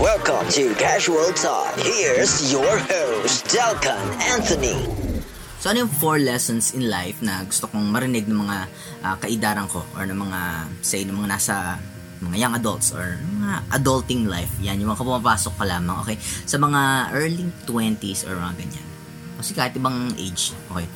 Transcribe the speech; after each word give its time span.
Welcome 0.00 0.48
to 0.56 0.72
Casual 0.80 1.28
Talk. 1.36 1.76
Here's 1.76 2.48
your 2.48 2.80
host, 2.88 3.44
Delcan 3.52 4.00
Anthony. 4.32 4.72
So 5.60 5.68
ano 5.68 5.84
yung 5.84 5.92
four 5.92 6.16
lessons 6.16 6.72
in 6.72 6.88
life 6.88 7.20
na 7.20 7.44
gusto 7.44 7.68
kong 7.68 7.84
marinig 7.92 8.24
ng 8.24 8.40
mga 8.40 8.58
uh, 9.04 9.16
kaidaran 9.20 9.68
ko 9.68 9.84
or 9.92 10.08
ng 10.08 10.16
mga, 10.16 10.40
say, 10.80 11.04
ng 11.04 11.12
mga 11.12 11.28
nasa 11.36 11.76
mga 12.24 12.32
young 12.32 12.56
adults 12.56 12.96
or 12.96 13.20
mga 13.20 13.60
adulting 13.76 14.24
life. 14.24 14.48
Yan, 14.64 14.80
yung 14.80 14.88
mga 14.88 15.04
pumapasok 15.04 15.52
pa 15.60 15.68
lamang, 15.68 16.00
okay? 16.00 16.16
Sa 16.48 16.56
mga 16.56 17.12
early 17.12 17.52
20s 17.68 18.24
or 18.24 18.40
mga 18.40 18.56
ganyan. 18.56 18.86
Kasi 19.36 19.52
kahit 19.52 19.76
ibang 19.76 20.16
age, 20.16 20.56
okay? 20.72 20.88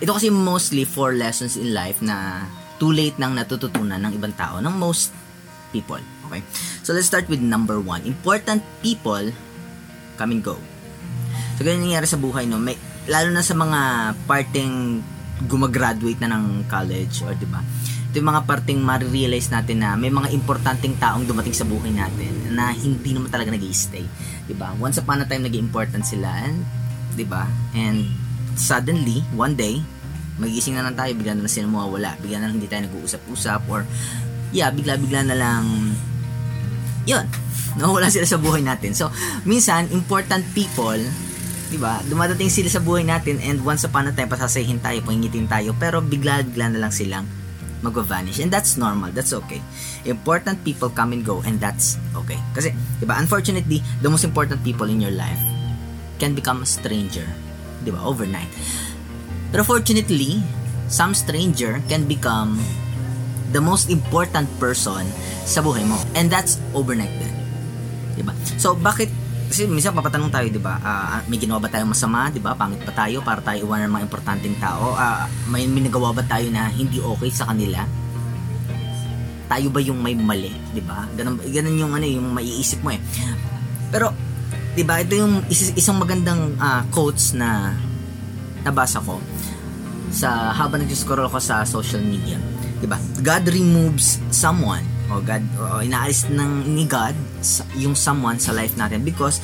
Ito 0.00 0.16
kasi 0.16 0.32
mostly 0.32 0.88
four 0.88 1.12
lessons 1.12 1.60
in 1.60 1.76
life 1.76 2.00
na 2.00 2.48
too 2.80 2.88
late 2.88 3.20
nang 3.20 3.36
natututunan 3.36 4.00
ng 4.00 4.16
ibang 4.16 4.32
tao, 4.32 4.64
ng 4.64 4.72
most 4.80 5.12
people. 5.76 6.00
Okay? 6.28 6.42
So, 6.82 6.92
let's 6.92 7.06
start 7.06 7.30
with 7.30 7.42
number 7.42 7.78
one. 7.78 8.02
Important 8.04 8.60
people 8.82 9.30
come 10.20 10.30
and 10.32 10.42
go. 10.42 10.58
So, 11.56 11.64
ganyan 11.64 11.88
nangyayari 11.88 12.08
sa 12.08 12.20
buhay, 12.20 12.44
no? 12.44 12.60
May, 12.60 12.76
lalo 13.06 13.30
na 13.30 13.42
sa 13.42 13.54
mga 13.54 14.12
parting 14.26 15.02
gumagraduate 15.44 16.16
na 16.24 16.32
ng 16.32 16.64
college 16.64 17.20
or 17.20 17.36
'di 17.36 17.48
ba? 17.48 17.60
Ito 18.08 18.24
yung 18.24 18.30
mga 18.32 18.48
parting 18.48 18.80
ma-realize 18.80 19.52
natin 19.52 19.84
na 19.84 19.92
may 19.92 20.08
mga 20.08 20.32
importanteng 20.32 20.96
taong 20.96 21.28
dumating 21.28 21.52
sa 21.52 21.68
buhay 21.68 21.92
natin 21.92 22.56
na 22.56 22.72
hindi 22.72 23.12
naman 23.12 23.28
talaga 23.28 23.52
nag-stay, 23.52 24.04
'di 24.48 24.54
ba? 24.56 24.72
Once 24.80 24.96
upon 24.96 25.20
a 25.20 25.28
time 25.28 25.44
naging 25.44 25.68
important 25.68 26.08
sila 26.08 26.32
and 26.48 26.64
'di 27.12 27.28
ba? 27.28 27.44
And 27.76 28.08
suddenly, 28.56 29.20
one 29.36 29.52
day, 29.52 29.84
magising 30.40 30.80
na 30.80 30.88
lang 30.88 30.96
tayo, 30.96 31.12
bigla 31.12 31.36
na 31.36 31.44
lang 31.44 31.52
sila 31.52 31.68
mawawala, 31.68 32.16
bigla 32.24 32.40
na 32.40 32.48
lang 32.48 32.56
hindi 32.56 32.68
tayo 32.68 32.88
nag-uusap-usap 32.88 33.60
or 33.68 33.84
yeah, 34.56 34.72
bigla-bigla 34.72 35.20
na 35.28 35.36
lang 35.36 35.64
yun, 37.06 37.24
nawala 37.78 38.10
sila 38.10 38.26
sa 38.26 38.36
buhay 38.36 38.60
natin. 38.60 38.92
So, 38.92 39.08
minsan, 39.46 39.88
important 39.94 40.42
people, 40.52 40.98
di 41.70 41.78
ba, 41.78 42.02
dumadating 42.10 42.50
sila 42.50 42.68
sa 42.68 42.82
buhay 42.82 43.06
natin 43.06 43.38
and 43.40 43.62
once 43.62 43.86
upon 43.86 44.10
a 44.10 44.12
time, 44.12 44.28
pasasayin 44.28 44.82
tayo, 44.82 45.00
pangingitin 45.06 45.46
tayo, 45.46 45.72
pero 45.78 46.02
bigla-bigla 46.02 46.74
na 46.74 46.78
lang 46.82 46.92
silang 46.92 47.24
mag-vanish. 47.80 48.42
And 48.42 48.50
that's 48.50 48.74
normal. 48.74 49.14
That's 49.14 49.30
okay. 49.46 49.62
Important 50.02 50.64
people 50.66 50.90
come 50.90 51.14
and 51.14 51.22
go 51.22 51.44
and 51.46 51.62
that's 51.62 52.00
okay. 52.18 52.38
Kasi, 52.52 52.74
di 52.98 53.06
ba, 53.06 53.16
unfortunately, 53.22 53.80
the 54.02 54.10
most 54.10 54.26
important 54.26 54.66
people 54.66 54.90
in 54.90 54.98
your 54.98 55.14
life 55.14 55.38
can 56.18 56.34
become 56.34 56.64
a 56.64 56.68
stranger. 56.68 57.26
Di 57.86 57.94
ba, 57.94 58.02
overnight. 58.02 58.50
Pero 59.54 59.62
fortunately, 59.62 60.42
some 60.90 61.14
stranger 61.14 61.78
can 61.86 62.08
become 62.08 62.58
the 63.56 63.62
most 63.64 63.88
important 63.88 64.44
person 64.60 65.08
sa 65.48 65.64
buhay 65.64 65.80
mo. 65.88 65.96
And 66.12 66.28
that's 66.28 66.60
overnight 66.76 67.12
din. 67.16 67.32
Diba? 68.20 68.36
So, 68.60 68.76
bakit 68.76 69.08
kasi 69.46 69.64
minsan 69.70 69.94
papatanong 69.94 70.28
tayo, 70.28 70.50
'di 70.50 70.58
ba? 70.58 70.76
Uh, 70.82 71.22
may 71.30 71.38
ginawa 71.38 71.62
ba 71.62 71.70
tayong 71.70 71.94
masama, 71.94 72.28
'di 72.28 72.42
ba? 72.42 72.52
Pangit 72.58 72.82
pa 72.82 72.92
tayo 72.92 73.22
para 73.22 73.38
tayo 73.40 73.62
iwanan 73.62 73.88
ng 73.88 73.94
mga 73.94 74.04
importanteng 74.10 74.56
tao? 74.58 74.92
Uh, 74.98 75.24
may 75.48 75.64
minagawa 75.70 76.10
ba 76.10 76.20
tayo 76.26 76.50
na 76.50 76.66
hindi 76.68 76.98
okay 76.98 77.30
sa 77.30 77.48
kanila? 77.48 77.86
Tayo 79.46 79.70
ba 79.70 79.78
yung 79.78 80.02
may 80.02 80.18
mali, 80.18 80.50
'di 80.74 80.82
ba? 80.82 81.06
Ganun, 81.14 81.38
ganun 81.46 81.76
yung 81.78 81.92
ano, 81.94 82.04
yung 82.04 82.28
maiisip 82.34 82.82
mo 82.82 82.90
eh. 82.90 83.00
Pero 83.94 84.10
'di 84.74 84.82
ba? 84.82 84.98
Ito 84.98 85.14
yung 85.14 85.46
is, 85.46 85.70
isang 85.78 86.02
magandang 86.02 86.58
uh, 86.58 86.82
quotes 86.90 87.32
na 87.38 87.70
nabasa 88.66 88.98
ko 88.98 89.22
sa 90.10 90.50
habang 90.50 90.82
nag-scroll 90.82 91.30
ako 91.30 91.38
sa 91.38 91.62
social 91.62 92.02
media. 92.02 92.34
'Di 92.80 92.86
ba? 92.88 92.98
God 93.24 93.44
removes 93.48 94.20
someone 94.32 94.84
o 95.08 95.22
God 95.22 95.42
o 95.58 95.80
inaalis 95.82 96.26
ng 96.28 96.74
ni 96.74 96.84
God 96.84 97.14
yung 97.78 97.94
someone 97.94 98.42
sa 98.42 98.50
life 98.52 98.74
natin 98.74 99.06
because 99.06 99.38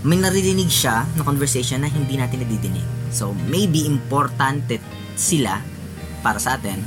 may 0.00 0.16
naririnig 0.16 0.72
siya 0.72 1.04
na 1.16 1.22
conversation 1.22 1.84
na 1.84 1.88
hindi 1.92 2.16
natin 2.16 2.40
nadidinig. 2.40 2.84
So, 3.12 3.36
maybe 3.52 3.84
importante 3.84 4.80
sila 5.12 5.60
para 6.24 6.40
sa 6.40 6.56
atin. 6.56 6.80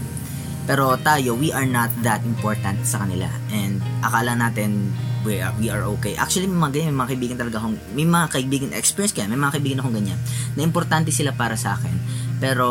Pero 0.66 0.96
tayo, 0.98 1.38
we 1.38 1.54
are 1.54 1.68
not 1.68 1.92
that 2.02 2.26
important 2.26 2.82
sa 2.88 3.06
kanila. 3.06 3.30
And 3.54 3.84
akala 4.02 4.34
natin 4.34 4.90
we 5.24 5.40
are, 5.40 5.54
we 5.60 5.72
are 5.72 5.84
okay. 5.98 6.16
Actually, 6.20 6.52
may 6.52 6.60
mga 6.68 6.72
ganyan, 6.80 6.92
may 6.96 7.00
mga 7.04 7.12
kaibigan 7.16 7.38
talaga 7.40 7.58
akong, 7.64 7.76
may 7.96 8.08
mga 8.08 8.28
kaibigan, 8.32 8.70
experience 8.76 9.16
kaya, 9.16 9.32
may 9.32 9.40
mga 9.40 9.54
kaibigan 9.60 9.80
akong 9.84 9.96
ganyan, 9.96 10.20
na 10.56 10.62
importante 10.68 11.10
sila 11.16 11.32
para 11.32 11.56
sa 11.56 11.80
akin. 11.80 11.96
Pero, 12.44 12.68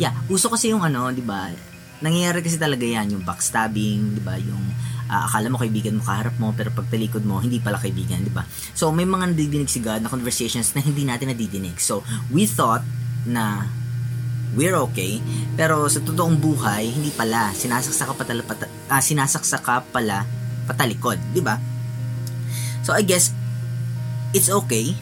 yeah, 0.00 0.16
uso 0.32 0.48
kasi 0.48 0.72
yung 0.72 0.80
ano, 0.80 1.12
di 1.12 1.20
ba, 1.20 1.52
nangyayari 2.02 2.42
kasi 2.42 2.58
talaga 2.58 2.82
yan, 2.82 3.14
yung 3.14 3.22
backstabbing, 3.22 4.18
di 4.18 4.22
ba, 4.22 4.34
yung 4.40 4.64
uh, 5.08 5.22
akala 5.28 5.52
mo 5.52 5.60
kaibigan 5.60 5.96
mo 5.98 6.02
kaharap 6.04 6.34
mo 6.40 6.50
pero 6.56 6.72
pag 6.72 6.88
talikod 6.88 7.22
mo 7.22 7.38
hindi 7.38 7.60
pala 7.60 7.78
kaibigan, 7.78 8.24
di 8.24 8.32
ba? 8.32 8.42
So 8.72 8.90
may 8.90 9.06
mga 9.06 9.34
nadidinig 9.34 9.70
si 9.70 9.78
God 9.84 10.02
na 10.04 10.10
conversations 10.12 10.72
na 10.72 10.80
hindi 10.80 11.04
natin 11.04 11.30
nadidinig. 11.30 11.78
So 11.78 12.02
we 12.32 12.48
thought 12.48 12.84
na 13.28 13.68
we're 14.54 14.78
okay, 14.86 15.18
pero 15.58 15.90
sa 15.90 15.98
totoong 15.98 16.38
buhay 16.38 16.86
hindi 16.86 17.10
pala 17.10 17.50
sinasaksak 17.50 18.06
ka 18.10 18.14
pala 18.14 18.42
pata, 18.46 18.66
uh, 18.90 19.02
sinasaksak 19.02 19.62
ka 19.62 19.82
pala 19.90 20.22
patalikod, 20.64 21.18
di 21.34 21.42
ba? 21.42 21.58
So 22.84 22.92
I 22.94 23.02
guess 23.02 23.32
it's 24.34 24.50
okay 24.50 24.92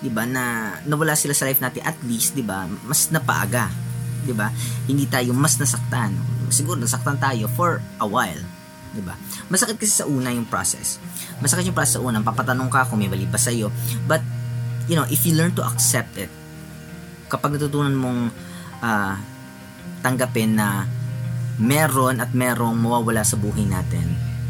'di 0.00 0.08
ba 0.08 0.24
na 0.24 0.76
nawala 0.88 1.12
sila 1.12 1.36
sa 1.36 1.44
life 1.44 1.60
natin 1.60 1.84
at 1.84 1.96
least 2.08 2.32
'di 2.32 2.44
ba 2.44 2.64
mas 2.88 3.12
napaaga 3.12 3.68
'di 4.24 4.34
ba? 4.36 4.52
Hindi 4.86 5.04
tayo 5.08 5.32
mas 5.32 5.56
nasaktan. 5.56 6.14
Siguro 6.50 6.80
nasaktan 6.80 7.16
tayo 7.20 7.46
for 7.52 7.78
a 8.02 8.06
while, 8.06 8.40
'di 8.92 9.02
ba? 9.04 9.14
Masakit 9.48 9.78
kasi 9.78 10.02
sa 10.02 10.04
una 10.06 10.34
yung 10.34 10.46
process. 10.46 11.00
Masakit 11.38 11.70
yung 11.70 11.76
process 11.76 11.98
sa 11.98 12.02
una, 12.04 12.20
papatanong 12.20 12.68
ka 12.68 12.88
kung 12.88 13.00
may 13.00 13.10
mali 13.10 13.26
ba 13.26 13.38
sa 13.40 13.54
iyo. 13.54 13.72
But 14.04 14.22
you 14.90 14.98
know, 14.98 15.06
if 15.08 15.22
you 15.24 15.36
learn 15.38 15.54
to 15.56 15.62
accept 15.64 16.18
it, 16.18 16.30
kapag 17.30 17.56
natutunan 17.56 17.94
mong 17.94 18.20
uh, 18.82 19.14
tanggapin 20.02 20.58
na 20.58 20.84
meron 21.60 22.18
at 22.18 22.32
merong 22.32 22.74
mawawala 22.74 23.22
sa 23.22 23.36
buhay 23.38 23.68
natin, 23.68 24.04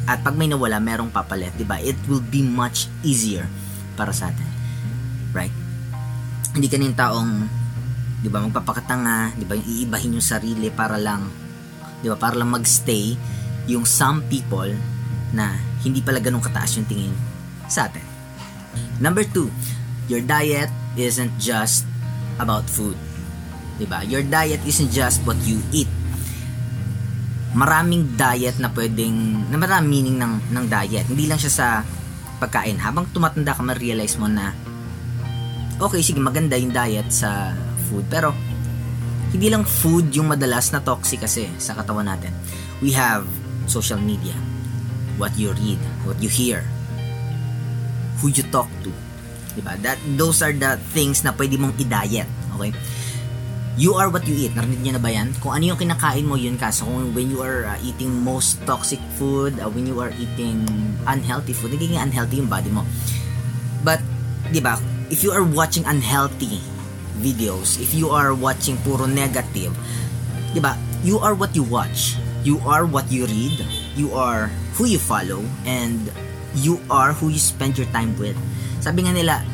at 0.08 0.24
pag 0.24 0.34
may 0.34 0.48
nawala, 0.48 0.80
merong 0.80 1.12
papalit, 1.12 1.52
'di 1.54 1.66
ba? 1.68 1.78
It 1.78 1.98
will 2.08 2.24
be 2.24 2.40
much 2.40 2.88
easier 3.04 3.46
para 3.94 4.10
sa 4.16 4.32
atin. 4.32 4.48
Right? 5.30 5.52
Hindi 6.50 6.66
ka 6.66 6.80
taong 6.98 7.59
'di 8.20 8.28
ba? 8.28 8.44
Magpapakatanga 8.44 9.36
'di 9.36 9.44
ba? 9.48 9.56
Yung 9.56 9.68
iibahin 9.68 10.16
yung 10.16 10.24
sarili 10.24 10.68
para 10.68 11.00
lang 11.00 11.28
'di 12.00 12.08
ba? 12.12 12.16
Para 12.16 12.36
lang 12.36 12.52
magstay 12.52 13.16
yung 13.68 13.84
some 13.84 14.24
people 14.28 14.68
na 15.32 15.56
hindi 15.80 16.04
pala 16.04 16.20
ganun 16.20 16.44
kataas 16.44 16.80
yung 16.80 16.88
tingin 16.88 17.14
sa 17.68 17.88
atin. 17.88 18.04
Number 19.00 19.24
two 19.24 19.48
your 20.10 20.20
diet 20.20 20.68
isn't 21.00 21.32
just 21.40 21.88
about 22.36 22.68
food. 22.68 22.96
'di 23.80 23.88
ba? 23.88 24.04
Your 24.04 24.24
diet 24.24 24.60
isn't 24.68 24.92
just 24.92 25.24
what 25.24 25.40
you 25.48 25.60
eat. 25.72 25.88
Maraming 27.50 28.14
diet 28.14 28.62
na 28.62 28.70
pwedeng 28.70 29.48
na 29.50 29.56
maraming 29.58 29.90
meaning 29.90 30.16
ng 30.20 30.54
ng 30.54 30.64
diet. 30.70 31.08
Hindi 31.08 31.26
lang 31.26 31.40
siya 31.40 31.52
sa 31.52 31.66
pagkain. 32.38 32.78
Habang 32.78 33.10
tumatanda 33.10 33.56
ka 33.56 33.62
ma-realize 33.64 34.16
mo 34.20 34.28
na 34.30 34.54
okay 35.80 36.04
sige 36.04 36.20
maganda 36.20 36.60
yung 36.60 36.70
diet 36.76 37.08
sa 37.08 37.56
food. 37.90 38.06
Pero, 38.06 38.30
hindi 39.34 39.50
lang 39.50 39.66
food 39.66 40.14
yung 40.14 40.30
madalas 40.30 40.70
na 40.70 40.78
toxic 40.82 41.26
kasi 41.26 41.50
sa 41.58 41.74
katawan 41.74 42.06
natin. 42.06 42.30
We 42.78 42.94
have 42.94 43.26
social 43.66 43.98
media, 43.98 44.34
what 45.18 45.34
you 45.34 45.50
read, 45.54 45.78
what 46.06 46.18
you 46.22 46.30
hear, 46.30 46.62
who 48.22 48.30
you 48.30 48.46
talk 48.50 48.70
to. 48.86 48.90
Diba? 49.54 49.74
That, 49.82 49.98
those 50.14 50.42
are 50.42 50.54
the 50.54 50.78
things 50.94 51.22
na 51.22 51.34
pwede 51.34 51.58
mong 51.58 51.74
i-diet. 51.78 52.26
Okay? 52.58 52.70
You 53.78 53.94
are 53.96 54.10
what 54.10 54.26
you 54.26 54.34
eat. 54.34 54.52
Narinig 54.52 54.82
niyo 54.82 54.92
na 54.98 55.02
ba 55.02 55.10
yan? 55.14 55.30
Kung 55.38 55.54
ano 55.54 55.72
yung 55.72 55.78
kinakain 55.78 56.26
mo, 56.26 56.34
yun 56.34 56.58
ka. 56.58 56.74
So, 56.74 56.84
when 56.90 57.30
you 57.30 57.40
are 57.40 57.70
uh, 57.70 57.78
eating 57.86 58.10
most 58.26 58.58
toxic 58.66 59.00
food, 59.14 59.56
uh, 59.62 59.70
when 59.70 59.86
you 59.86 59.96
are 60.02 60.10
eating 60.18 60.66
unhealthy 61.06 61.54
food, 61.54 61.72
nagiging 61.72 62.02
unhealthy 62.02 62.42
yung 62.42 62.50
body 62.50 62.68
mo. 62.68 62.82
But, 63.86 64.02
di 64.50 64.58
ba, 64.58 64.76
if 65.08 65.22
you 65.22 65.30
are 65.30 65.46
watching 65.46 65.86
unhealthy 65.86 66.60
videos, 67.20 67.76
if 67.78 67.92
you 67.92 68.10
are 68.10 68.32
watching 68.32 68.80
puro 68.82 69.04
negative, 69.04 69.76
'di 70.52 70.60
ba? 70.60 70.74
You 71.00 71.20
are 71.20 71.32
what 71.32 71.56
you 71.56 71.64
watch. 71.64 72.16
You 72.44 72.60
are 72.64 72.84
what 72.88 73.08
you 73.12 73.28
read. 73.28 73.60
You 73.96 74.16
are 74.16 74.48
who 74.76 74.88
you 74.88 75.00
follow 75.00 75.44
and 75.68 76.08
you 76.56 76.80
are 76.88 77.12
who 77.12 77.28
you 77.28 77.40
spend 77.40 77.76
your 77.76 77.88
time 77.92 78.16
with. 78.16 78.36
Sabi 78.80 79.04
nga 79.04 79.12
nila, 79.12 79.44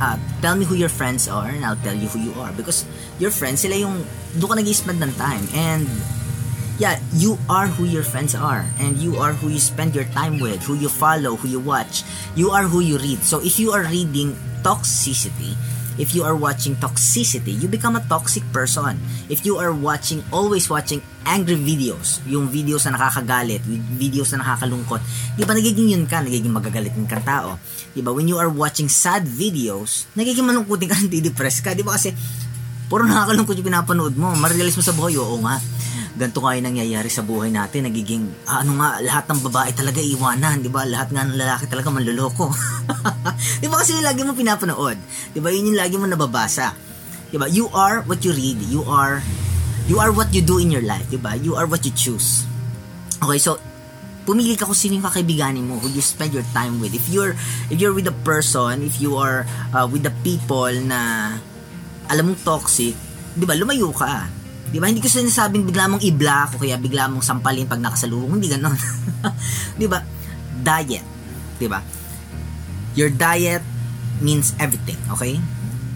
uh, 0.00 0.16
tell 0.40 0.56
me 0.56 0.64
who 0.64 0.76
your 0.76 0.92
friends 0.92 1.28
are 1.28 1.48
and 1.48 1.64
I'll 1.64 1.80
tell 1.80 1.96
you 1.96 2.08
who 2.08 2.20
you 2.20 2.34
are 2.40 2.52
because 2.52 2.84
your 3.20 3.32
friends 3.32 3.64
sila 3.64 3.76
yung 3.76 4.04
doon 4.40 4.48
ka 4.52 4.56
nag-spend 4.56 5.00
ng 5.00 5.14
time 5.16 5.44
and 5.52 5.88
yeah, 6.80 6.96
you 7.12 7.36
are 7.48 7.68
who 7.68 7.84
your 7.84 8.02
friends 8.02 8.32
are 8.32 8.64
and 8.80 8.96
you 8.96 9.20
are 9.20 9.36
who 9.36 9.52
you 9.52 9.60
spend 9.60 9.92
your 9.92 10.08
time 10.16 10.40
with, 10.40 10.64
who 10.64 10.72
you 10.80 10.88
follow, 10.88 11.36
who 11.36 11.46
you 11.46 11.60
watch. 11.60 12.02
You 12.32 12.56
are 12.56 12.64
who 12.64 12.80
you 12.80 12.96
read. 12.96 13.20
So 13.20 13.44
if 13.44 13.60
you 13.60 13.76
are 13.76 13.84
reading 13.84 14.32
toxicity, 14.64 15.60
if 16.00 16.16
you 16.16 16.24
are 16.24 16.32
watching 16.32 16.72
toxicity, 16.80 17.52
you 17.52 17.68
become 17.68 17.94
a 17.94 18.04
toxic 18.08 18.40
person. 18.50 18.96
If 19.28 19.44
you 19.44 19.60
are 19.60 19.70
watching, 19.70 20.24
always 20.32 20.72
watching 20.72 21.04
angry 21.28 21.60
videos, 21.60 22.24
yung 22.24 22.48
videos 22.48 22.88
na 22.88 22.96
nakakagalit, 22.96 23.60
videos 24.00 24.32
na 24.32 24.40
nakakalungkot, 24.40 25.04
di 25.36 25.44
ba 25.44 25.52
nagiging 25.52 25.92
yun 25.92 26.08
ka, 26.08 26.24
nagiging 26.24 26.50
magagalitin 26.50 27.04
kang 27.04 27.20
tao. 27.22 27.60
Di 27.92 28.00
ba? 28.00 28.16
When 28.16 28.24
you 28.24 28.40
are 28.40 28.48
watching 28.48 28.88
sad 28.88 29.28
videos, 29.28 30.08
nagiging 30.16 30.48
malungkutin 30.48 30.88
ka, 30.88 30.96
depress 31.28 31.60
ka. 31.60 31.76
Di 31.76 31.84
ba 31.84 32.00
kasi, 32.00 32.16
puro 32.88 33.04
nakakalungkot 33.04 33.60
yung 33.60 33.68
pinapanood 33.68 34.16
mo. 34.16 34.32
Marirealize 34.40 34.80
mo 34.80 34.82
sa 34.82 34.96
buhay, 34.96 35.20
oo 35.20 35.36
nga. 35.44 35.60
Ganito 36.20 36.44
nga 36.44 36.52
yung 36.52 36.68
nangyayari 36.68 37.08
sa 37.08 37.24
buhay 37.24 37.48
natin. 37.48 37.88
Nagiging, 37.88 38.44
ah, 38.44 38.60
ano 38.60 38.76
nga, 38.76 39.00
lahat 39.00 39.24
ng 39.32 39.40
babae 39.48 39.72
talaga 39.72 40.04
iwanan. 40.04 40.60
Di 40.60 40.68
ba? 40.68 40.84
Lahat 40.84 41.08
nga 41.08 41.24
ng 41.24 41.40
lalaki 41.40 41.64
talaga 41.64 41.88
manluloko. 41.88 42.52
di 43.64 43.66
ba 43.72 43.80
kasi 43.80 43.96
yung 43.96 44.04
lagi 44.04 44.20
mo 44.20 44.36
pinapanood? 44.36 45.00
Di 45.32 45.40
ba? 45.40 45.48
Yun 45.48 45.72
yung 45.72 45.80
lagi 45.80 45.96
mo 45.96 46.04
nababasa. 46.04 46.76
Di 47.32 47.40
ba? 47.40 47.48
You 47.48 47.72
are 47.72 48.04
what 48.04 48.20
you 48.20 48.36
read. 48.36 48.60
You 48.68 48.84
are 48.84 49.24
You 49.90 49.98
are 49.98 50.14
what 50.14 50.30
you 50.30 50.38
do 50.38 50.62
in 50.62 50.70
your 50.70 50.86
life, 50.86 51.02
'di 51.10 51.18
ba? 51.18 51.34
You 51.34 51.58
are 51.58 51.66
what 51.66 51.82
you 51.82 51.90
choose. 51.90 52.46
Okay, 53.18 53.42
so 53.42 53.58
pumili 54.22 54.54
ka 54.54 54.62
kung 54.62 54.78
sino 54.78 54.94
yung 54.94 55.02
kakaibiganin 55.02 55.66
mo, 55.66 55.82
who 55.82 55.90
you 55.90 55.98
spend 55.98 56.30
your 56.30 56.46
time 56.54 56.78
with. 56.78 56.94
If 56.94 57.10
you're 57.10 57.34
if 57.74 57.82
you're 57.82 57.90
with 57.90 58.06
a 58.06 58.14
person, 58.22 58.86
if 58.86 59.02
you 59.02 59.18
are 59.18 59.42
uh, 59.74 59.90
with 59.90 60.06
the 60.06 60.14
people 60.22 60.70
na 60.86 61.34
alam 62.06 62.30
mong 62.30 62.38
toxic, 62.46 62.94
'di 63.34 63.44
ba? 63.50 63.58
Lumayo 63.58 63.90
ka. 63.90 64.30
'Di 64.70 64.78
ba? 64.78 64.86
Hindi 64.86 65.02
ko 65.02 65.10
sinasabing 65.10 65.66
bigla 65.66 65.90
mong 65.90 66.02
i-block 66.02 66.56
o 66.56 66.60
kaya 66.62 66.78
bigla 66.78 67.10
mong 67.10 67.26
sampalin 67.26 67.66
pag 67.66 67.82
nakasalubong, 67.82 68.38
hindi 68.38 68.50
ganoon. 68.50 68.78
'Di 69.78 69.86
ba? 69.90 69.98
Diet, 70.62 71.06
'di 71.58 71.66
ba? 71.66 71.82
Your 72.94 73.10
diet 73.10 73.62
means 74.22 74.54
everything, 74.62 74.98
okay? 75.10 75.38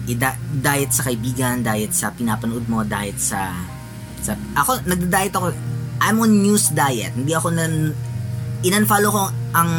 I- 0.05 0.39
diet 0.61 0.91
sa 0.93 1.07
kaibigan, 1.07 1.65
diet 1.65 1.95
sa 1.95 2.13
pinapanood 2.13 2.67
mo, 2.69 2.85
diet 2.85 3.17
sa 3.17 3.51
sa, 4.25 4.33
ako, 4.57 4.81
nagda-diet 4.89 5.33
ako. 5.37 5.53
I'm 6.01 6.17
on 6.17 6.33
news 6.41 6.73
diet. 6.73 7.13
Hindi 7.13 7.37
ako 7.37 7.53
nan 7.53 7.93
inunfollow 8.65 9.11
ko 9.13 9.23
ang 9.53 9.71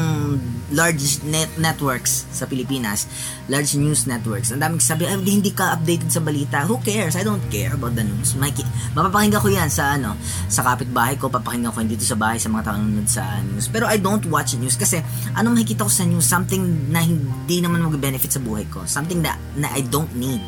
large 0.75 1.23
net 1.23 1.51
networks 1.59 2.27
sa 2.35 2.47
Pilipinas, 2.47 3.07
large 3.47 3.79
news 3.79 4.11
networks. 4.11 4.51
Ang 4.51 4.63
daming 4.63 4.83
sabi, 4.83 5.07
ay, 5.07 5.15
hindi 5.19 5.55
ka 5.55 5.79
updated 5.79 6.11
sa 6.11 6.19
balita. 6.19 6.67
Who 6.67 6.83
cares? 6.83 7.15
I 7.15 7.23
don't 7.23 7.43
care 7.53 7.75
about 7.75 7.95
the 7.95 8.03
news. 8.03 8.35
Maki, 8.35 8.67
mapapakinggan 8.97 9.39
ko 9.39 9.49
yan 9.53 9.71
sa 9.71 9.95
ano, 9.95 10.19
sa 10.51 10.67
kapitbahay 10.67 11.15
ko, 11.21 11.31
papakinggan 11.31 11.71
ko 11.71 11.87
dito 11.87 12.03
sa 12.03 12.19
bahay 12.19 12.43
sa 12.43 12.51
mga 12.51 12.63
tao 12.67 12.77
nanonood 12.79 13.07
sa 13.07 13.23
news. 13.47 13.71
Pero 13.71 13.87
I 13.87 14.03
don't 14.03 14.27
watch 14.27 14.59
news 14.59 14.75
kasi 14.75 14.99
ano 15.39 15.55
makikita 15.55 15.87
ko 15.87 15.93
sa 15.93 16.03
news? 16.03 16.27
Something 16.27 16.91
na 16.91 17.03
hindi 17.03 17.63
naman 17.63 17.87
mag-benefit 17.87 18.35
sa 18.35 18.41
buhay 18.43 18.67
ko. 18.67 18.83
Something 18.91 19.23
that 19.23 19.39
na 19.55 19.71
I 19.71 19.87
don't 19.87 20.11
need. 20.19 20.43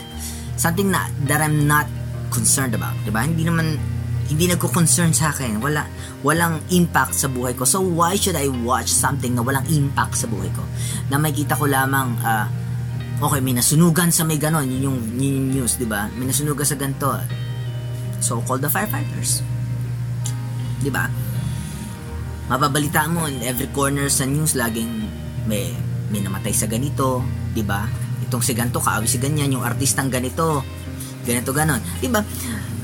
Something 0.59 0.91
na 0.91 1.07
that 1.31 1.39
I'm 1.39 1.71
not 1.71 1.87
concerned 2.35 2.75
about, 2.75 2.99
'di 3.07 3.15
ba? 3.15 3.23
Hindi 3.25 3.47
naman 3.47 3.98
hindi 4.29 4.45
nagko-concern 4.49 5.17
sa 5.17 5.33
akin. 5.33 5.59
Wala 5.59 5.89
walang 6.21 6.61
impact 6.69 7.17
sa 7.17 7.33
buhay 7.33 7.57
ko. 7.57 7.65
So 7.65 7.81
why 7.81 8.15
should 8.15 8.37
I 8.37 8.49
watch 8.49 8.93
something 8.93 9.33
na 9.33 9.43
walang 9.43 9.65
impact 9.73 10.21
sa 10.21 10.29
buhay 10.29 10.53
ko? 10.53 10.63
Na 11.09 11.17
makita 11.17 11.57
ko 11.57 11.65
lamang 11.65 12.13
uh, 12.21 12.47
okay, 13.19 13.41
may 13.43 13.57
nasunugan 13.57 14.13
sa 14.15 14.23
may 14.23 14.39
ganon, 14.39 14.69
yun 14.69 14.93
yung, 14.93 14.99
yun 15.19 15.33
yung 15.35 15.49
news, 15.61 15.81
'di 15.81 15.89
ba? 15.89 16.07
May 16.15 16.31
nasunugan 16.31 16.67
sa 16.67 16.79
ganito. 16.79 17.19
So 18.23 18.43
called 18.45 18.63
the 18.63 18.71
firefighters. 18.71 19.43
'Di 20.85 20.91
ba? 20.93 21.11
Mababalita 22.49 23.05
mo 23.11 23.29
in 23.29 23.45
every 23.45 23.69
corner 23.73 24.09
sa 24.09 24.25
news 24.25 24.57
laging 24.57 24.89
may 25.45 25.73
may 26.09 26.21
namatay 26.23 26.55
sa 26.55 26.69
ganito, 26.69 27.25
'di 27.57 27.65
ba? 27.67 27.89
Itong 28.29 28.45
si 28.45 28.53
ganito, 28.53 28.81
kaawi 28.81 29.09
si 29.09 29.17
ganyan, 29.17 29.53
yung 29.53 29.65
artistang 29.65 30.13
ganito, 30.13 30.63
ganito 31.25 31.51
ganon. 31.51 31.81
'Di 31.99 32.09
ba? 32.13 32.21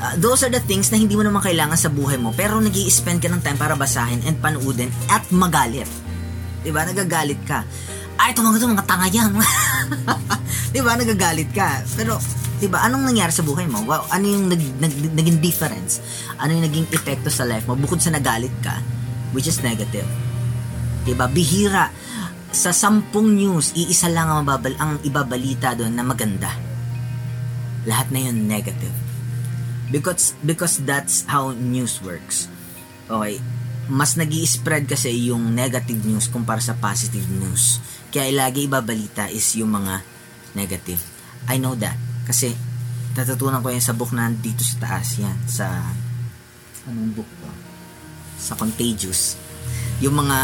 Uh, 0.05 0.13
those 0.21 0.45
are 0.45 0.53
the 0.53 0.61
things 0.69 0.93
na 0.93 1.01
hindi 1.01 1.17
mo 1.17 1.25
naman 1.25 1.41
kailangan 1.41 1.81
sa 1.81 1.89
buhay 1.89 2.21
mo 2.21 2.29
pero 2.37 2.61
nag 2.61 2.77
spend 2.93 3.25
ka 3.25 3.29
ng 3.33 3.41
time 3.41 3.57
para 3.57 3.73
basahin 3.73 4.21
and 4.29 4.37
panoodin 4.37 4.93
at 5.09 5.25
magalit. 5.33 5.89
'Di 6.61 6.69
ba? 6.69 6.85
Nagagalit 6.85 7.41
ka. 7.49 7.65
Ay, 8.21 8.37
mga 8.37 8.61
ito, 8.61 8.69
mga 8.69 8.85
tanga 8.85 9.09
yan. 9.09 9.33
'Di 10.77 10.81
ba? 10.85 11.01
Nagagalit 11.01 11.49
ka. 11.57 11.81
Pero 11.97 12.21
'di 12.61 12.69
ba? 12.69 12.85
Anong 12.85 13.09
nangyari 13.09 13.33
sa 13.33 13.41
buhay 13.41 13.65
mo? 13.65 13.81
Wow, 13.89 14.05
ano 14.13 14.29
yung 14.29 14.53
nag, 14.53 14.61
nag, 14.77 14.93
naging 15.17 15.41
difference? 15.41 16.05
Ano 16.37 16.53
yung 16.53 16.69
naging 16.69 16.87
epekto 16.93 17.33
sa 17.33 17.49
life 17.49 17.65
mo 17.65 17.73
bukod 17.73 18.05
sa 18.05 18.13
nagalit 18.13 18.53
ka 18.61 18.85
which 19.33 19.49
is 19.49 19.65
negative. 19.65 20.05
'Di 21.09 21.17
ba? 21.17 21.33
Bihira 21.33 21.89
sa 22.53 22.77
sampung 22.77 23.35
news, 23.35 23.73
iisa 23.73 24.13
lang 24.13 24.29
ang, 24.29 24.45
mababal, 24.45 24.77
ang 24.77 25.01
ibabalita 25.01 25.75
doon 25.75 25.97
na 25.97 26.05
maganda 26.05 26.53
lahat 27.89 28.09
na 28.13 28.21
yun 28.29 28.49
negative. 28.49 29.04
Because, 29.95 30.35
because 30.43 30.83
that's 30.83 31.23
how 31.31 31.55
news 31.55 32.03
works. 32.03 32.51
Okay, 33.07 33.39
mas 33.87 34.19
nag 34.19 34.35
spread 34.43 34.91
kasi 34.91 35.31
yung 35.31 35.55
negative 35.55 36.03
news 36.03 36.27
kumpara 36.27 36.59
sa 36.59 36.75
positive 36.75 37.31
news. 37.31 37.79
Kaya 38.11 38.35
lagi 38.35 38.67
ibabalita 38.67 39.31
is 39.31 39.47
yung 39.55 39.71
mga 39.71 40.03
negative. 40.59 40.99
I 41.47 41.63
know 41.63 41.79
that. 41.79 41.95
Kasi, 42.27 42.51
natutunan 43.15 43.63
ko 43.63 43.71
yan 43.71 43.85
sa 43.85 43.95
book 43.95 44.11
na 44.11 44.35
dito 44.35 44.67
sa 44.67 44.77
taas 44.83 45.15
yan. 45.15 45.39
Sa, 45.47 45.67
anong 46.91 47.15
book 47.15 47.31
to? 47.39 47.51
Sa 48.41 48.59
Contagious. 48.59 49.39
Yung 50.03 50.19
mga 50.19 50.39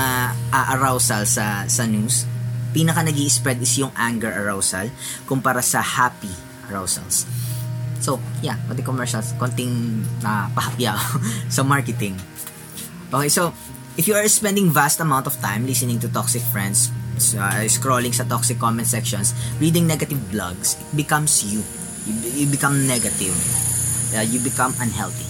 uh, 0.54 0.66
arousal 0.78 1.26
sa, 1.26 1.66
sa 1.66 1.84
news, 1.90 2.22
pinaka 2.70 3.02
nag 3.02 3.18
spread 3.26 3.58
is 3.58 3.74
yung 3.82 3.90
anger 3.98 4.30
arousal 4.30 4.86
kumpara 5.26 5.58
sa 5.58 5.82
happy 5.82 6.30
arousals. 6.70 7.26
So, 8.00 8.18
yeah, 8.40 8.56
konting 8.64 8.84
commercials, 8.84 9.36
konting 9.36 10.02
uh, 10.24 10.48
pahapya 10.56 10.96
sa 11.54 11.62
marketing. 11.62 12.16
Okay, 13.12 13.28
so, 13.28 13.52
if 14.00 14.08
you 14.08 14.16
are 14.16 14.24
spending 14.28 14.72
vast 14.72 15.00
amount 15.00 15.28
of 15.28 15.36
time 15.44 15.68
listening 15.68 16.00
to 16.00 16.08
toxic 16.08 16.40
friends, 16.48 16.88
uh, 17.36 17.68
scrolling 17.68 18.16
sa 18.16 18.24
toxic 18.24 18.56
comment 18.56 18.88
sections, 18.88 19.36
reading 19.60 19.84
negative 19.84 20.18
blogs, 20.32 20.80
it 20.80 20.96
becomes 20.96 21.44
you. 21.44 21.60
You, 22.08 22.44
you 22.44 22.46
become 22.48 22.88
negative. 22.88 23.36
Uh, 24.16 24.24
you 24.24 24.40
become 24.40 24.72
unhealthy. 24.80 25.28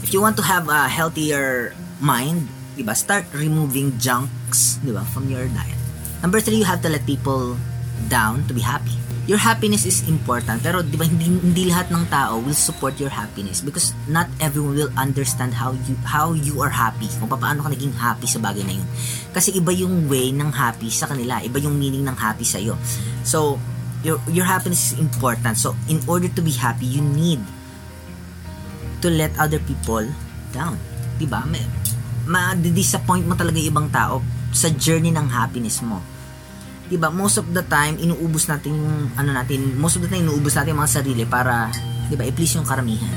If 0.00 0.16
you 0.16 0.24
want 0.24 0.40
to 0.40 0.44
have 0.44 0.72
a 0.72 0.88
healthier 0.88 1.76
mind, 2.00 2.48
diba, 2.80 2.96
start 2.96 3.28
removing 3.36 4.00
junks 4.00 4.80
diba, 4.80 5.04
from 5.12 5.28
your 5.28 5.44
diet. 5.52 5.76
Number 6.24 6.40
three, 6.40 6.56
you 6.56 6.64
have 6.64 6.80
to 6.80 6.88
let 6.88 7.04
people 7.04 7.60
down 8.08 8.46
to 8.48 8.54
be 8.54 8.64
happy 8.64 8.96
your 9.26 9.42
happiness 9.42 9.82
is 9.82 10.06
important 10.06 10.62
pero 10.62 10.86
di 10.86 10.94
ba 10.94 11.02
hindi, 11.02 11.26
hindi 11.26 11.66
lahat 11.66 11.90
ng 11.90 12.06
tao 12.06 12.38
will 12.38 12.54
support 12.54 12.94
your 13.02 13.10
happiness 13.10 13.58
because 13.58 13.90
not 14.06 14.30
everyone 14.38 14.78
will 14.78 14.94
understand 14.94 15.50
how 15.50 15.74
you 15.90 15.98
how 16.06 16.30
you 16.30 16.62
are 16.62 16.70
happy 16.70 17.10
kung 17.18 17.26
paano 17.26 17.66
ka 17.66 17.70
naging 17.74 17.90
happy 17.98 18.30
sa 18.30 18.38
bagay 18.38 18.62
na 18.62 18.78
yun. 18.78 18.86
Kasi 19.34 19.58
iba 19.58 19.74
yung 19.74 20.06
way 20.06 20.30
ng 20.30 20.54
happy 20.54 20.88
sa 20.94 21.10
kanila 21.10 21.42
iba 21.42 21.58
yung 21.58 21.74
meaning 21.74 22.06
ng 22.06 22.14
happy 22.14 22.46
sa 22.46 22.62
iyo 22.62 22.78
so 23.26 23.58
your 24.06 24.22
your 24.30 24.46
happiness 24.46 24.94
is 24.94 25.02
important. 25.02 25.58
So 25.58 25.74
in 25.90 25.98
order 26.06 26.30
to 26.30 26.40
be 26.40 26.54
happy 26.54 26.86
you 26.86 27.02
need 27.02 27.42
to 29.02 29.10
let 29.10 29.34
other 29.42 29.58
people 29.58 30.06
down 30.54 30.78
di 31.18 31.26
ba? 31.26 31.42
Ma-disappoint 32.30 33.26
mo 33.26 33.34
talaga 33.34 33.58
yung 33.58 33.70
ibang 33.74 33.88
tao 33.90 34.22
sa 34.54 34.70
journey 34.70 35.10
ng 35.10 35.26
happiness 35.26 35.82
mo 35.82 35.98
'di 36.86 36.96
ba 36.98 37.10
most 37.10 37.42
of 37.42 37.46
the 37.50 37.62
time 37.66 37.98
inuubos 37.98 38.46
natin 38.46 38.78
yung 38.78 39.10
ano 39.18 39.30
natin 39.34 39.74
most 39.74 39.98
of 39.98 40.02
the 40.06 40.10
time 40.10 40.22
inuubos 40.22 40.54
natin 40.54 40.74
yung 40.74 40.80
mga 40.82 40.92
sarili 41.02 41.24
para 41.26 41.70
'di 42.06 42.14
ba 42.14 42.24
i-please 42.26 42.58
yung 42.58 42.66
karamihan. 42.66 43.14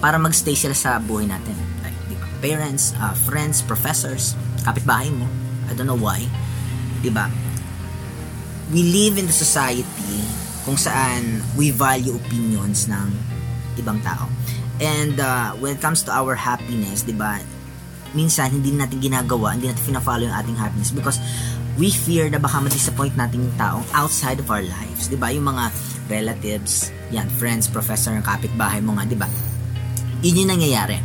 Para 0.00 0.16
magstay 0.16 0.56
sila 0.56 0.72
sa 0.72 0.96
buhay 0.96 1.28
natin. 1.28 1.52
Like 1.84 1.96
'di 2.08 2.16
ba 2.16 2.26
parents 2.40 2.96
uh, 2.96 3.12
friends 3.28 3.60
professors 3.60 4.32
kapitbahay 4.64 5.12
mo. 5.12 5.28
I 5.68 5.76
don't 5.76 5.88
know 5.88 6.00
why. 6.00 6.24
'di 7.04 7.12
ba 7.12 7.28
we 8.72 8.86
live 8.86 9.18
in 9.18 9.26
the 9.26 9.34
society 9.34 10.22
kung 10.64 10.78
saan 10.78 11.42
we 11.58 11.74
value 11.74 12.16
opinions 12.16 12.88
ng 12.88 13.08
ibang 13.76 14.00
tao. 14.00 14.30
And 14.80 15.20
uh, 15.20 15.52
when 15.60 15.76
it 15.76 15.82
comes 15.84 16.00
to 16.08 16.10
our 16.16 16.32
happiness 16.32 17.04
'di 17.04 17.12
ba 17.12 17.44
minsan 18.12 18.50
hindi 18.50 18.74
natin 18.74 18.98
ginagawa, 18.98 19.54
hindi 19.54 19.70
natin 19.70 19.94
fina-follow 19.94 20.26
yung 20.26 20.36
ating 20.36 20.58
happiness 20.58 20.90
because 20.90 21.18
we 21.78 21.88
fear 21.88 22.28
na 22.28 22.36
baka 22.36 22.60
ma-disappoint 22.60 23.14
natin 23.14 23.46
yung 23.46 23.56
taong 23.56 23.86
outside 23.94 24.42
of 24.42 24.48
our 24.50 24.64
lives. 24.64 25.08
'Di 25.08 25.16
ba? 25.16 25.30
Yung 25.30 25.48
mga 25.48 25.70
relatives, 26.10 26.90
yan, 27.14 27.30
friends, 27.38 27.70
professor, 27.70 28.12
kapitbahay 28.20 28.82
mo 28.82 28.98
nga, 28.98 29.06
'di 29.06 29.16
ba? 29.16 29.28
Yun 30.20 30.44
yung 30.44 30.50
nangyayari. 30.58 30.98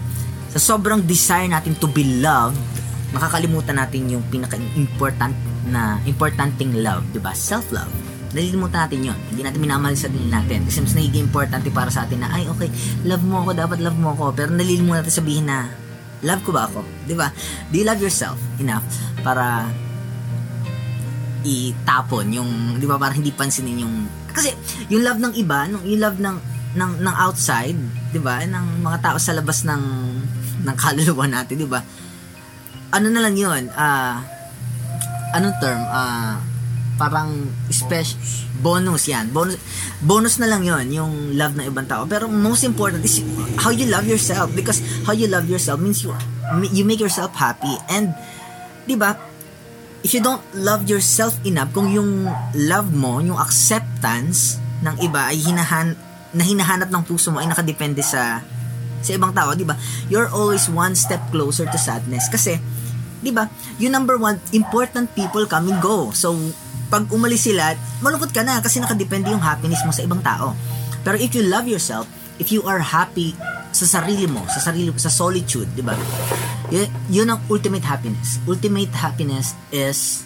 Sa 0.55 0.75
sobrang 0.75 1.03
desire 1.03 1.47
natin 1.47 1.77
to 1.79 1.87
be 1.87 2.19
loved, 2.19 2.57
makakalimutan 3.15 3.79
natin 3.79 4.11
yung 4.11 4.23
pinaka-important 4.27 5.35
na 5.69 6.01
importanting 6.03 6.83
love, 6.83 7.05
'di 7.13 7.21
ba? 7.21 7.31
Self-love. 7.31 8.15
Nalilimutan 8.35 8.83
natin 8.83 8.99
yon. 8.99 9.19
Hindi 9.31 9.47
natin 9.47 9.59
minamahal 9.63 9.95
sa 9.95 10.11
sarili 10.11 10.27
natin. 10.27 10.67
Kasi 10.67 10.83
mas 10.83 10.91
nagiging 10.91 11.31
importante 11.31 11.71
para 11.71 11.87
sa 11.87 12.03
atin 12.03 12.19
na, 12.19 12.27
ay, 12.35 12.43
okay, 12.51 12.67
love 13.07 13.23
mo 13.23 13.47
ako, 13.47 13.55
dapat 13.55 13.79
love 13.79 13.95
mo 13.95 14.11
ako. 14.11 14.35
Pero 14.35 14.51
nalilimutan 14.51 15.07
natin 15.07 15.15
sabihin 15.15 15.47
na, 15.47 15.71
love 16.25 16.41
ko 16.41 16.51
ba 16.51 16.65
ako? 16.67 16.81
'Di 17.05 17.15
ba? 17.15 17.29
Do 17.69 17.75
you 17.77 17.85
love 17.85 18.01
yourself 18.01 18.41
enough 18.57 18.83
para 19.21 19.69
itapon 21.45 22.33
yung 22.33 22.51
'di 22.81 22.85
ba 22.89 22.97
parang 22.97 23.21
hindi 23.21 23.29
pansinin 23.29 23.85
yung 23.85 23.95
kasi 24.35 24.51
yung 24.91 25.05
love 25.05 25.21
ng 25.21 25.33
iba, 25.37 25.69
yung 25.69 26.01
love 26.01 26.17
ng 26.19 26.37
ng 26.75 26.91
ng 26.99 27.15
outside, 27.15 27.77
'di 28.11 28.19
ba? 28.19 28.43
Ng 28.43 28.83
mga 28.83 28.97
tao 28.99 29.17
sa 29.21 29.31
labas 29.31 29.63
ng 29.63 29.83
ng 30.65 30.75
kaluluwa 30.75 31.29
natin, 31.29 31.61
di 31.61 31.69
ba? 31.69 31.79
Ano 32.91 33.07
na 33.13 33.21
lang 33.21 33.37
yun, 33.37 33.69
ah, 33.77 34.19
anong 35.37 35.55
term, 35.61 35.81
ah, 35.87 36.41
parang 36.95 37.51
special 37.69 38.15
bonus 38.63 39.11
yan 39.11 39.29
bonus 39.35 39.59
bonus 39.99 40.39
na 40.39 40.47
lang 40.47 40.63
yon 40.63 40.87
yung 40.89 41.13
love 41.35 41.53
ng 41.59 41.67
ibang 41.67 41.85
tao 41.85 42.07
pero 42.07 42.31
most 42.31 42.63
important 42.63 43.03
is 43.03 43.19
how 43.59 43.69
you 43.69 43.85
love 43.91 44.07
yourself 44.07 44.47
because 44.55 44.79
how 45.03 45.11
you 45.11 45.27
love 45.27 45.45
yourself 45.45 45.77
means 45.77 46.01
you 46.01 46.15
you 46.71 46.87
make 46.87 47.03
yourself 47.03 47.35
happy 47.35 47.75
and 47.91 48.15
'di 48.87 48.95
ba 48.95 49.19
if 50.07 50.15
you 50.15 50.23
don't 50.23 50.41
love 50.55 50.87
yourself 50.87 51.35
enough 51.43 51.69
kung 51.75 51.91
yung 51.91 52.25
love 52.55 52.89
mo 52.95 53.19
yung 53.19 53.37
acceptance 53.37 54.57
ng 54.85 54.95
iba 55.03 55.33
ay 55.33 55.37
hinahan 55.41 55.97
na 56.35 56.43
hinahanap 56.43 56.91
ng 56.91 57.03
puso 57.07 57.31
mo 57.31 57.39
ay 57.39 57.47
nakadepende 57.47 58.03
sa 58.03 58.43
sa 59.05 59.11
ibang 59.13 59.31
tao, 59.31 59.53
'di 59.53 59.63
ba? 59.63 59.77
You're 60.09 60.27
always 60.33 60.65
one 60.65 60.97
step 60.97 61.21
closer 61.29 61.69
to 61.69 61.77
sadness 61.77 62.25
kasi 62.27 62.57
'di 63.21 63.31
ba? 63.31 63.47
Yung 63.77 63.93
number 63.93 64.17
one, 64.17 64.41
important 64.51 65.13
people 65.13 65.45
come 65.45 65.69
and 65.69 65.79
go. 65.79 66.09
So, 66.11 66.33
pag 66.89 67.09
umalis 67.09 67.49
sila, 67.49 67.73
malungkot 68.01 68.29
ka 68.29 68.45
na 68.45 68.61
kasi 68.61 68.77
nakadepende 68.77 69.33
yung 69.33 69.41
happiness 69.41 69.81
mo 69.83 69.91
sa 69.91 70.05
ibang 70.05 70.21
tao. 70.21 70.53
Pero 71.01 71.17
if 71.17 71.33
you 71.33 71.45
love 71.45 71.65
yourself, 71.69 72.05
if 72.37 72.49
you 72.49 72.65
are 72.65 72.81
happy 72.81 73.33
sa 73.75 73.99
sarili 73.99 74.25
mo, 74.25 74.45
sa 74.47 74.61
sarili 74.63 74.89
sa 74.95 75.11
solitude, 75.11 75.67
'di 75.75 75.83
ba? 75.83 75.93
Yun, 76.71 76.87
yun 77.11 77.27
ang 77.29 77.39
ultimate 77.51 77.83
happiness. 77.83 78.39
Ultimate 78.47 78.93
happiness 78.95 79.53
is 79.69 80.23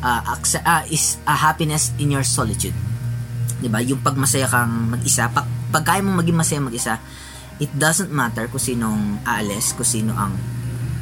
uh, 0.00 0.22
accept, 0.32 0.64
uh, 0.64 0.86
is 0.88 1.18
a 1.26 1.34
happiness 1.34 1.90
in 1.98 2.14
your 2.14 2.24
solitude. 2.24 2.76
'Di 3.58 3.68
ba? 3.68 3.82
Yung 3.82 4.00
pag 4.00 4.16
masaya 4.16 4.46
kang 4.46 4.94
mag-isa, 4.94 5.26
pag, 5.28 5.44
pag 5.74 5.84
kaya 5.84 6.00
mong 6.00 6.22
maging 6.22 6.38
masaya 6.38 6.60
mag-isa, 6.62 6.94
it 7.60 7.68
doesn't 7.76 8.14
matter 8.14 8.48
kung 8.48 8.62
sinong 8.62 9.20
aalis, 9.26 9.76
kung 9.76 9.88
sino 9.88 10.14
ang 10.16 10.32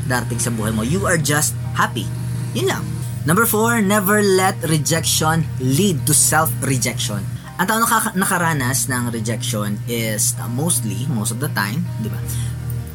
darating 0.09 0.41
sa 0.41 0.51
buhay 0.51 0.73
mo. 0.73 0.83
You 0.83 1.05
are 1.05 1.21
just 1.21 1.53
happy. 1.77 2.09
Yun 2.57 2.73
lang. 2.73 2.85
Number 3.27 3.47
four, 3.47 3.83
never 3.83 4.23
let 4.23 4.55
rejection 4.69 5.43
lead 5.59 6.07
to 6.07 6.15
self-rejection. 6.15 7.23
Ang 7.59 7.67
tao 7.67 7.83
nakaka- 7.83 8.15
nakaranas 8.15 8.87
ng 8.87 9.11
rejection 9.11 9.75
is 9.91 10.39
uh, 10.39 10.47
mostly, 10.47 11.11
most 11.11 11.35
of 11.35 11.43
the 11.43 11.51
time, 11.59 11.83
di 11.99 12.07
ba? 12.07 12.21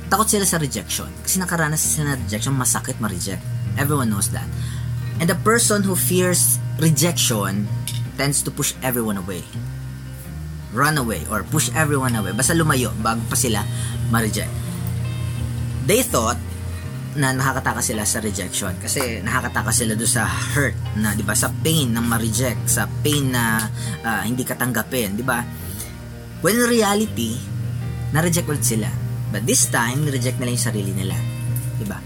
Takot 0.07 0.23
sila 0.23 0.47
sa 0.47 0.55
rejection. 0.55 1.11
Kasi 1.19 1.43
nakaranas 1.43 1.83
sila 1.83 2.15
ng 2.15 2.23
rejection, 2.23 2.55
masakit 2.55 2.95
ma-reject. 3.03 3.43
Everyone 3.75 4.07
knows 4.07 4.31
that. 4.31 4.47
And 5.19 5.27
the 5.27 5.35
person 5.43 5.83
who 5.83 5.99
fears 5.99 6.63
rejection 6.79 7.67
tends 8.15 8.39
to 8.47 8.49
push 8.49 8.71
everyone 8.79 9.19
away. 9.19 9.43
Run 10.71 10.95
away 10.95 11.27
or 11.27 11.43
push 11.43 11.67
everyone 11.75 12.15
away. 12.15 12.31
Basta 12.31 12.55
lumayo 12.55 12.95
bago 13.03 13.19
pa 13.27 13.35
sila 13.35 13.67
ma-reject. 14.09 14.49
They 15.83 16.07
thought 16.07 16.39
na 17.13 17.29
nakakatakas 17.33 17.93
sila 17.93 18.03
sa 18.05 18.19
rejection. 18.21 18.73
Kasi 18.81 19.21
nakakatakas 19.21 19.85
sila 19.85 19.93
do 19.93 20.05
sa 20.09 20.25
hurt 20.25 20.73
na 20.97 21.13
'di 21.13 21.23
ba 21.25 21.37
sa 21.37 21.49
pain 21.49 21.89
ng 21.93 22.05
ma-reject 22.05 22.65
sa 22.65 22.89
pain 23.05 23.29
na 23.29 23.69
uh, 24.01 24.21
hindi 24.25 24.41
katanggapin 24.41 25.17
'di 25.17 25.25
ba? 25.25 25.45
When 26.41 26.59
in 26.59 26.67
reality 26.67 27.37
na-reject 28.13 28.45
ulit 28.45 28.65
sila. 28.65 28.89
But 29.33 29.49
this 29.49 29.65
time 29.69 30.05
ni-reject 30.05 30.37
nila 30.37 30.53
yung 30.53 30.65
sarili 30.65 30.91
nila 30.93 31.17
'di 31.77 31.85
ba? 31.85 31.97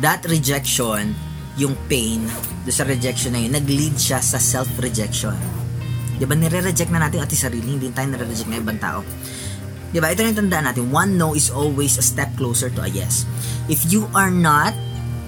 That 0.00 0.24
rejection 0.28 1.12
yung 1.58 1.74
pain 1.90 2.22
do 2.62 2.70
sa 2.70 2.86
rejection 2.86 3.34
na 3.34 3.42
yun 3.42 3.52
nag-lead 3.56 3.98
siya 3.98 4.20
sa 4.20 4.40
self-rejection. 4.40 5.36
'di 6.18 6.24
ba 6.26 6.34
nire-reject 6.34 6.90
na 6.90 7.06
natin 7.06 7.22
ating 7.22 7.38
sarili 7.38 7.78
hindi 7.78 7.88
tayo 7.94 8.10
nire-reject 8.10 8.50
ng 8.50 8.60
ibang 8.60 8.80
tao 8.82 9.00
Di 9.88 9.98
ba? 10.04 10.12
Ito 10.12 10.20
na 10.20 10.28
yung 10.30 10.40
tandaan 10.44 10.64
natin. 10.68 10.92
One 10.92 11.16
no 11.16 11.32
is 11.32 11.48
always 11.48 11.96
a 11.96 12.04
step 12.04 12.28
closer 12.36 12.68
to 12.76 12.84
a 12.84 12.90
yes. 12.92 13.24
If 13.72 13.88
you 13.88 14.04
are 14.12 14.32
not 14.32 14.76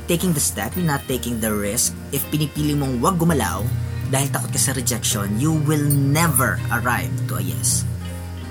taking 0.05 0.35
the 0.35 0.43
step, 0.43 0.75
you're 0.75 0.89
not 0.89 1.07
taking 1.07 1.39
the 1.39 1.55
risk, 1.55 1.95
if 2.11 2.21
pinipili 2.29 2.75
mong 2.75 2.99
wag 2.99 3.17
gumalaw, 3.17 3.63
dahil 4.11 4.29
takot 4.35 4.51
ka 4.51 4.59
sa 4.59 4.75
rejection, 4.75 5.39
you 5.39 5.55
will 5.55 5.87
never 5.89 6.59
arrive 6.75 7.15
to 7.31 7.39
a 7.39 7.43
yes. 7.47 7.87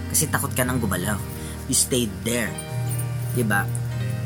Kasi 0.08 0.32
takot 0.32 0.56
ka 0.56 0.63
nang 0.63 0.80
gumalaw. 0.80 1.20
You 1.68 1.75
stayed 1.75 2.10
there. 2.24 2.50
Di 3.36 3.44
ba? 3.44 3.68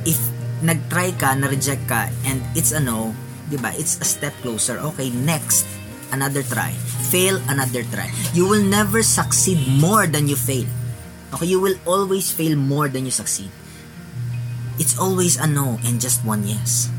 If 0.06 0.22
nag-try 0.64 1.18
ka, 1.20 1.36
na-reject 1.36 1.90
ka, 1.90 2.08
and 2.24 2.40
it's 2.56 2.72
a 2.72 2.80
no, 2.80 3.12
di 3.50 3.58
ba? 3.60 3.74
It's 3.76 4.00
a 4.00 4.08
step 4.08 4.32
closer. 4.46 4.80
Okay, 4.94 5.12
next. 5.12 5.68
Another 6.14 6.46
try. 6.46 6.72
Fail, 7.10 7.42
another 7.50 7.82
try. 7.90 8.08
You 8.38 8.46
will 8.46 8.62
never 8.62 9.02
succeed 9.02 9.58
more 9.82 10.06
than 10.06 10.30
you 10.30 10.38
fail. 10.38 10.70
Okay, 11.34 11.50
you 11.50 11.58
will 11.58 11.82
always 11.90 12.30
fail 12.30 12.54
more 12.54 12.86
than 12.86 13.10
you 13.10 13.12
succeed. 13.12 13.50
It's 14.78 14.94
always 15.02 15.34
a 15.34 15.50
no 15.50 15.82
and 15.82 15.98
just 15.98 16.22
one 16.22 16.46
yes. 16.46 16.94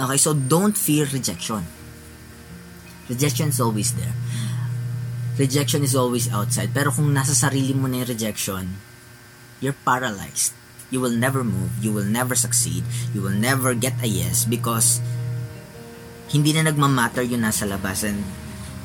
Okay, 0.00 0.16
so 0.16 0.32
don't 0.32 0.72
fear 0.72 1.04
rejection. 1.04 1.68
Rejection 3.12 3.52
is 3.52 3.60
always 3.60 3.92
there. 3.92 4.16
Rejection 5.36 5.84
is 5.84 5.92
always 5.92 6.32
outside. 6.32 6.72
Pero 6.72 6.88
kung 6.88 7.12
nasa 7.12 7.36
sarili 7.36 7.76
mo 7.76 7.92
na 7.92 8.00
yung 8.00 8.08
rejection, 8.08 8.80
you're 9.60 9.76
paralyzed. 9.84 10.56
You 10.88 11.04
will 11.04 11.12
never 11.12 11.44
move. 11.44 11.76
You 11.84 11.92
will 11.92 12.08
never 12.08 12.32
succeed. 12.32 12.88
You 13.12 13.20
will 13.20 13.36
never 13.36 13.76
get 13.76 14.00
a 14.00 14.08
yes 14.08 14.48
because 14.48 15.04
hindi 16.32 16.56
na 16.56 16.64
nagmamatter 16.64 17.24
yung 17.28 17.44
nasa 17.44 17.68
labas 17.68 18.00
and 18.00 18.24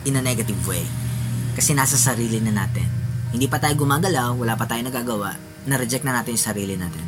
in 0.03 0.19
a 0.19 0.23
negative 0.23 0.59
way. 0.67 0.83
Kasi 1.55 1.71
nasa 1.71 1.95
sarili 1.95 2.43
na 2.43 2.51
natin 2.51 3.00
hindi 3.31 3.47
pa 3.47 3.57
tayo 3.57 3.75
gumagalaw, 3.79 4.35
wala 4.35 4.53
pa 4.59 4.67
tayo 4.67 4.83
nagagawa, 4.83 5.35
na-reject 5.67 6.03
na 6.03 6.19
natin 6.19 6.35
yung 6.35 6.45
sarili 6.45 6.75
natin. 6.75 7.03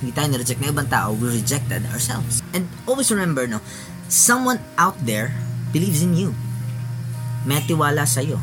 Hindi 0.00 0.12
tayo 0.16 0.28
na-reject 0.32 0.58
ng 0.62 0.72
ibang 0.72 0.88
tao, 0.88 1.12
we 1.18 1.28
rejected 1.28 1.84
ourselves. 1.90 2.40
And 2.56 2.70
always 2.88 3.10
remember, 3.10 3.44
no, 3.50 3.60
someone 4.08 4.62
out 4.78 4.96
there 5.02 5.34
believes 5.74 6.00
in 6.00 6.16
you. 6.16 6.32
May 7.44 7.60
tiwala 7.66 8.06
sa'yo. 8.06 8.38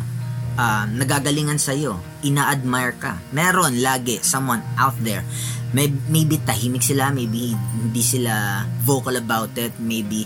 Uh, 0.57 0.85
nagagalingan 0.89 1.61
sa'yo. 1.61 2.01
Ina-admire 2.25 2.97
ka. 2.97 3.21
Meron 3.29 3.77
lagi 3.81 4.21
someone 4.25 4.61
out 4.77 4.97
there 5.01 5.21
may, 5.75 5.91
maybe 6.07 6.39
tahimik 6.39 6.83
sila, 6.83 7.11
maybe 7.11 7.51
hindi 7.51 8.03
sila 8.03 8.63
vocal 8.87 9.19
about 9.19 9.51
it, 9.59 9.75
maybe 9.83 10.23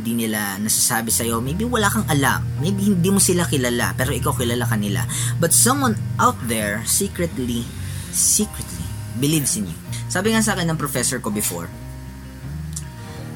hindi 0.00 0.26
nila 0.26 0.58
nasasabi 0.58 1.14
sa'yo, 1.14 1.38
maybe 1.38 1.62
wala 1.62 1.86
kang 1.86 2.06
alam, 2.10 2.42
maybe 2.58 2.90
hindi 2.90 3.08
mo 3.10 3.22
sila 3.22 3.46
kilala, 3.46 3.94
pero 3.94 4.10
ikaw 4.10 4.34
kilala 4.34 4.66
kanila. 4.66 5.06
But 5.38 5.54
someone 5.54 5.94
out 6.18 6.38
there, 6.50 6.82
secretly, 6.86 7.62
secretly, 8.10 8.86
believes 9.18 9.54
in 9.54 9.70
you. 9.70 9.78
Sabi 10.10 10.34
nga 10.34 10.42
sa 10.42 10.58
akin 10.58 10.74
ng 10.74 10.78
professor 10.78 11.18
ko 11.22 11.30
before, 11.30 11.70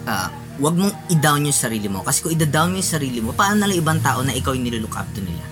uh, 0.07 0.29
wag 0.59 0.75
mong 0.75 0.95
i-down 1.15 1.47
yung 1.47 1.55
sarili 1.55 1.87
mo. 1.87 2.03
Kasi 2.03 2.23
kung 2.23 2.35
i-down 2.35 2.75
yung 2.75 2.87
sarili 2.87 3.23
mo, 3.23 3.31
paano 3.31 3.63
nalang 3.63 3.79
ibang 3.79 4.01
tao 4.03 4.27
na 4.27 4.35
ikaw 4.35 4.55
yung 4.55 4.67
nilook 4.67 4.99
up 4.99 5.07
to 5.15 5.23
nila? 5.23 5.45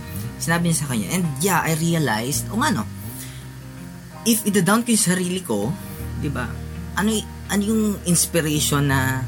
Sinabi 0.43 0.71
niya 0.71 0.83
sa 0.83 0.89
kanya. 0.91 1.07
And 1.15 1.25
yeah, 1.39 1.63
I 1.63 1.79
realized, 1.79 2.51
o 2.51 2.59
oh, 2.59 2.63
ano, 2.63 2.85
if 4.27 4.43
i-down 4.43 4.83
ko 4.83 4.91
yung 4.91 5.07
sarili 5.07 5.41
ko, 5.41 5.71
'di 6.21 6.31
ba? 6.35 6.51
Ano 6.99 7.15
ano 7.47 7.63
yung 7.63 7.83
inspiration 8.11 8.91
na 8.91 9.23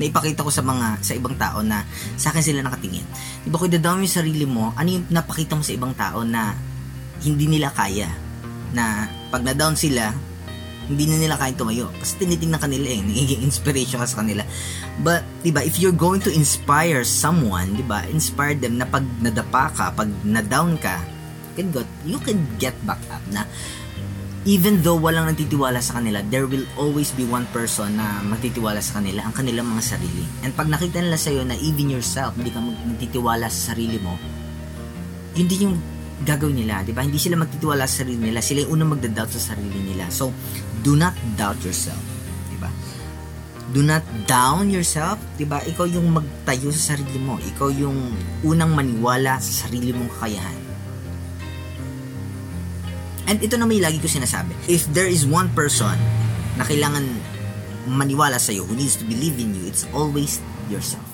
naipakita 0.00 0.42
ko 0.42 0.50
sa 0.50 0.62
mga 0.62 1.00
sa 1.00 1.12
ibang 1.14 1.38
tao 1.38 1.62
na 1.62 1.86
sa 2.18 2.34
akin 2.34 2.42
sila 2.42 2.60
nakatingin. 2.66 3.06
'Di 3.44 3.48
ba 3.48 3.56
kung 3.58 3.70
dadami 3.70 4.06
yung 4.06 4.16
sarili 4.18 4.46
mo, 4.46 4.74
ano 4.74 4.88
yung 4.88 5.06
napakita 5.10 5.54
mo 5.54 5.62
sa 5.62 5.74
ibang 5.74 5.94
tao 5.94 6.26
na 6.26 6.54
hindi 7.22 7.46
nila 7.46 7.70
kaya 7.70 8.10
na 8.74 9.06
pag 9.30 9.46
na-down 9.46 9.78
sila, 9.78 10.10
hindi 10.90 11.08
na 11.08 11.16
nila 11.16 11.40
kaya 11.40 11.56
tumayo. 11.56 11.88
Kasi 12.02 12.20
tinitingnan 12.20 12.60
kanila 12.60 12.84
eh, 12.90 13.00
nagiging 13.00 13.46
inspiration 13.46 14.02
ka 14.02 14.06
sa 14.10 14.20
kanila. 14.20 14.44
But, 15.00 15.24
di 15.40 15.54
ba, 15.54 15.64
if 15.64 15.80
you're 15.80 15.96
going 15.96 16.20
to 16.28 16.30
inspire 16.34 17.06
someone, 17.06 17.78
di 17.78 17.84
ba, 17.86 18.04
inspire 18.10 18.58
them 18.58 18.76
na 18.76 18.84
pag 18.84 19.06
nadapa 19.22 19.72
ka, 19.72 19.84
pag 19.96 20.10
na-down 20.26 20.76
ka, 20.76 21.00
you 21.54 21.54
can, 21.56 21.68
go, 21.72 21.80
you 22.04 22.18
can 22.20 22.38
get 22.60 22.74
back 22.84 23.00
up 23.08 23.22
na 23.32 23.46
even 24.44 24.84
though 24.84 25.00
walang 25.00 25.32
nagtitiwala 25.32 25.80
sa 25.80 26.00
kanila, 26.00 26.20
there 26.28 26.44
will 26.44 26.64
always 26.76 27.08
be 27.16 27.24
one 27.24 27.48
person 27.48 27.96
na 27.96 28.20
magtitiwala 28.20 28.76
sa 28.84 29.00
kanila, 29.00 29.24
ang 29.24 29.32
kanilang 29.32 29.64
mga 29.64 29.96
sarili. 29.96 30.24
And 30.44 30.52
pag 30.52 30.68
nakita 30.68 31.00
nila 31.00 31.16
sa'yo 31.16 31.48
na 31.48 31.56
even 31.56 31.88
yourself, 31.88 32.36
hindi 32.36 32.52
ka 32.52 32.60
magtitiwala 32.60 33.48
sa 33.48 33.72
sarili 33.72 33.96
mo, 33.96 34.20
yun 35.32 35.48
din 35.48 35.60
yung 35.68 35.76
gagawin 36.28 36.60
nila, 36.60 36.84
di 36.84 36.92
ba? 36.92 37.00
Hindi 37.00 37.16
sila 37.16 37.40
magtitiwala 37.40 37.88
sa 37.88 38.04
sarili 38.04 38.20
nila, 38.20 38.44
sila 38.44 38.68
yung 38.68 38.72
unang 38.80 39.00
magda-doubt 39.00 39.32
sa 39.32 39.56
sarili 39.56 39.80
nila. 39.80 40.12
So, 40.12 40.28
do 40.84 40.92
not 40.92 41.16
doubt 41.40 41.64
yourself, 41.64 42.00
di 42.52 42.60
ba? 42.60 42.68
Do 43.72 43.80
not 43.80 44.04
down 44.28 44.68
yourself, 44.68 45.16
di 45.40 45.48
ba? 45.48 45.64
Ikaw 45.64 45.88
yung 45.88 46.12
magtayo 46.12 46.68
sa 46.68 46.94
sarili 46.94 47.16
mo, 47.16 47.40
ikaw 47.40 47.72
yung 47.72 48.12
unang 48.44 48.76
maniwala 48.76 49.40
sa 49.40 49.66
sarili 49.66 49.96
mong 49.96 50.12
kakayahan 50.20 50.63
And 53.24 53.40
ito 53.40 53.56
na 53.56 53.64
may 53.64 53.80
lagi 53.80 54.02
ko 54.02 54.08
sinasabi. 54.08 54.52
If 54.68 54.84
there 54.92 55.08
is 55.08 55.24
one 55.24 55.48
person 55.56 55.96
na 56.60 56.64
kailangan 56.68 57.08
maniwala 57.88 58.36
sa'yo, 58.36 58.68
who 58.68 58.76
needs 58.76 59.00
to 59.00 59.04
believe 59.08 59.40
in 59.40 59.56
you, 59.56 59.64
it's 59.68 59.88
always 59.96 60.40
yourself. 60.68 61.13